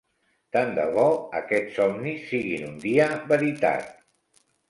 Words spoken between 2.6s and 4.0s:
un dia veritat!